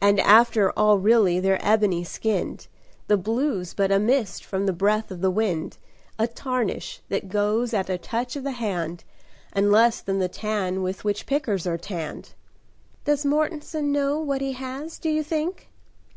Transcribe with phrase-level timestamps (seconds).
[0.00, 2.66] And after all really they're ebony skinned:
[3.06, 5.78] The blue's but a mist from the breath of the wind,
[6.18, 9.04] A tarnish that goes at a touch of the hand,
[9.52, 12.34] And less than the tan with which pickers are tanned."
[13.04, 15.68] "Does Mortenson know what he has, do you think?"